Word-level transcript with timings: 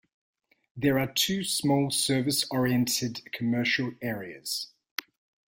There 0.75 0.97
are 0.97 1.11
two 1.13 1.43
small 1.43 1.91
service-oriented 1.91 3.31
commercial 3.31 3.91
areas. 4.01 4.71